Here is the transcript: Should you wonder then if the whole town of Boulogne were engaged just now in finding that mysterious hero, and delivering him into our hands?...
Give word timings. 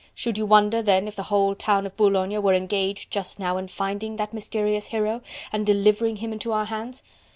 Should 0.15 0.35
you 0.35 0.47
wonder 0.47 0.81
then 0.81 1.07
if 1.07 1.15
the 1.15 1.21
whole 1.29 1.53
town 1.53 1.85
of 1.85 1.95
Boulogne 1.95 2.41
were 2.41 2.55
engaged 2.55 3.11
just 3.11 3.37
now 3.37 3.57
in 3.57 3.67
finding 3.67 4.15
that 4.15 4.33
mysterious 4.33 4.87
hero, 4.87 5.21
and 5.53 5.63
delivering 5.63 6.15
him 6.15 6.33
into 6.33 6.53
our 6.53 6.65
hands?... 6.65 7.03